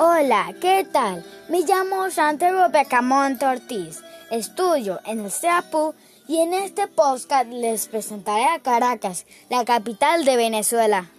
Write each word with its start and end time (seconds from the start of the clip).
Hola, 0.00 0.54
¿qué 0.60 0.86
tal? 0.92 1.24
Me 1.48 1.62
llamo 1.62 2.08
Santiago 2.08 2.68
Becamont 2.70 3.42
Ortiz. 3.42 4.00
Estudio 4.30 5.00
en 5.04 5.24
el 5.24 5.32
CEAPU 5.32 5.92
y 6.28 6.38
en 6.38 6.54
este 6.54 6.86
podcast 6.86 7.50
les 7.50 7.88
presentaré 7.88 8.44
a 8.44 8.60
Caracas, 8.60 9.26
la 9.50 9.64
capital 9.64 10.24
de 10.24 10.36
Venezuela. 10.36 11.10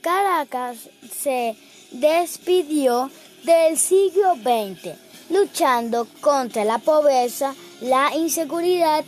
Caracas 0.00 0.76
se 1.10 1.56
despidió 1.90 3.10
del 3.42 3.76
siglo 3.76 4.36
XX, 4.36 4.96
luchando 5.30 6.06
contra 6.20 6.64
la 6.64 6.78
pobreza, 6.78 7.52
la 7.80 8.14
inseguridad 8.14 9.04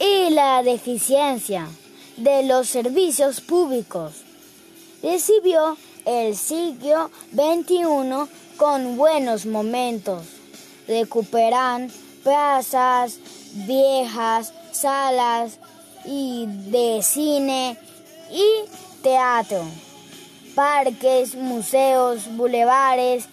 y 0.00 0.30
la 0.30 0.62
deficiencia 0.62 1.68
de 2.16 2.44
los 2.44 2.68
servicios 2.68 3.42
públicos. 3.42 4.22
Recibió 5.02 5.76
el 6.06 6.36
siglo 6.36 7.10
XXI 7.32 8.56
con 8.56 8.96
buenos 8.96 9.44
momentos. 9.44 10.24
Recuperan 10.88 11.90
plazas 12.22 13.18
viejas, 13.66 14.54
salas 14.72 15.58
y 16.04 16.46
de 16.46 17.00
cine 17.02 17.76
y 18.30 19.02
teatro, 19.02 19.62
parques, 20.54 21.34
museos, 21.34 22.34
bulevares 22.36 23.26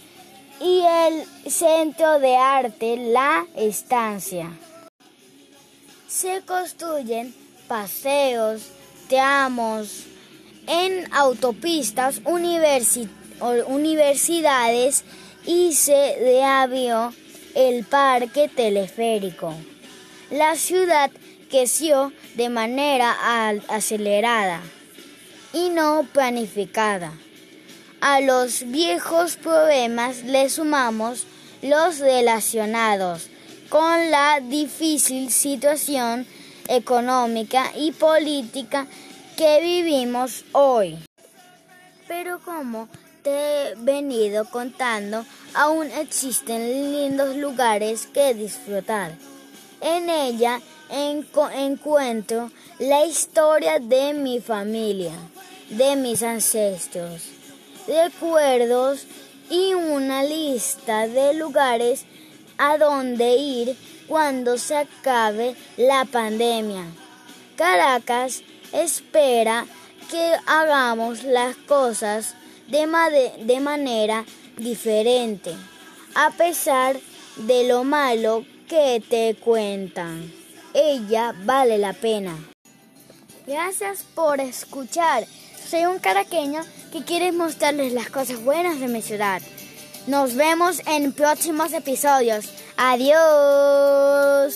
y 0.59 0.81
el 0.81 1.51
centro 1.51 2.19
de 2.19 2.35
arte 2.35 2.97
La 2.97 3.45
Estancia. 3.55 4.49
Se 6.07 6.41
construyen 6.41 7.33
paseos, 7.67 8.69
tramos, 9.09 10.05
en 10.67 11.11
autopistas, 11.13 12.21
universidades 13.67 15.03
y 15.45 15.73
se 15.73 16.15
reabrió 16.19 17.13
el 17.55 17.83
parque 17.85 18.47
teleférico. 18.47 19.53
La 20.31 20.55
ciudad 20.55 21.11
creció 21.49 22.11
de 22.35 22.49
manera 22.49 23.15
acelerada 23.67 24.61
y 25.53 25.69
no 25.69 26.07
planificada. 26.11 27.13
A 28.01 28.19
los 28.21 28.63
viejos 28.65 29.37
problemas 29.37 30.23
le 30.23 30.49
sumamos 30.49 31.25
los 31.61 31.99
relacionados 31.99 33.29
con 33.69 34.11
la 34.11 34.39
difícil 34.41 35.31
situación 35.31 36.27
económica 36.67 37.71
y 37.75 37.91
política 37.91 38.87
que 39.43 39.59
vivimos 39.59 40.45
hoy. 40.53 40.97
Pero 42.07 42.39
como 42.39 42.87
te 43.23 43.71
he 43.71 43.75
venido 43.75 44.45
contando, 44.45 45.25
aún 45.53 45.91
existen 45.91 46.93
lindos 46.93 47.35
lugares 47.35 48.07
que 48.07 48.33
disfrutar. 48.33 49.11
En 49.81 50.09
ella 50.09 50.61
encuentro 50.89 52.51
la 52.79 53.05
historia 53.05 53.79
de 53.79 54.13
mi 54.13 54.39
familia, 54.39 55.11
de 55.69 55.97
mis 55.97 56.23
ancestros, 56.23 57.23
recuerdos 57.85 59.05
y 59.49 59.73
una 59.73 60.23
lista 60.23 61.05
de 61.05 61.33
lugares 61.33 62.05
a 62.57 62.77
donde 62.77 63.35
ir 63.35 63.75
cuando 64.07 64.57
se 64.57 64.77
acabe 64.77 65.57
la 65.75 66.05
pandemia. 66.05 66.85
Caracas 67.57 68.41
espera 68.73 69.65
que 70.09 70.33
hagamos 70.45 71.23
las 71.23 71.55
cosas 71.55 72.35
de, 72.67 72.87
de 73.45 73.59
manera 73.59 74.25
diferente, 74.57 75.53
a 76.15 76.31
pesar 76.31 76.99
de 77.37 77.67
lo 77.67 77.83
malo 77.83 78.45
que 78.67 79.01
te 79.07 79.35
cuentan. 79.35 80.31
Ella 80.73 81.33
vale 81.43 81.77
la 81.77 81.93
pena. 81.93 82.35
Gracias 83.45 84.05
por 84.15 84.39
escuchar. 84.39 85.25
Soy 85.69 85.85
un 85.85 85.99
caraqueño 85.99 86.61
que 86.91 87.03
quiere 87.03 87.31
mostrarles 87.31 87.93
las 87.93 88.09
cosas 88.09 88.43
buenas 88.43 88.79
de 88.79 88.87
mi 88.87 89.01
ciudad. 89.01 89.41
Nos 90.07 90.35
vemos 90.35 90.81
en 90.85 91.13
próximos 91.13 91.73
episodios. 91.73 92.49
Adiós. 92.77 94.52